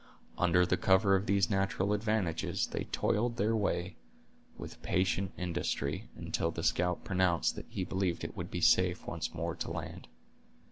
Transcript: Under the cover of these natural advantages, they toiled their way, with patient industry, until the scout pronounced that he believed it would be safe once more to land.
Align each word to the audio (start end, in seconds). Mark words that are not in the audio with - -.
Under 0.35 0.65
the 0.65 0.77
cover 0.77 1.15
of 1.15 1.27
these 1.27 1.47
natural 1.51 1.93
advantages, 1.93 2.65
they 2.65 2.85
toiled 2.85 3.37
their 3.37 3.55
way, 3.55 3.97
with 4.57 4.81
patient 4.81 5.31
industry, 5.37 6.09
until 6.15 6.49
the 6.49 6.63
scout 6.63 7.03
pronounced 7.03 7.55
that 7.55 7.67
he 7.69 7.83
believed 7.83 8.23
it 8.23 8.35
would 8.35 8.49
be 8.49 8.61
safe 8.61 9.05
once 9.05 9.35
more 9.35 9.55
to 9.55 9.69
land. 9.69 10.07